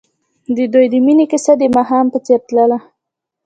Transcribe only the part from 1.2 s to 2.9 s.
کیسه د ماښام په څېر تلله.